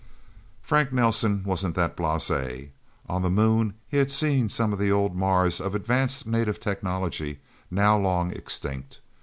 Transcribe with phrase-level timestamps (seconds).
[0.63, 2.71] Frank Nelsen wasn't that blasé.
[3.07, 7.39] On the Moon, he had seen some of the old Mars of advanced native technology,
[7.69, 8.99] now long extinct.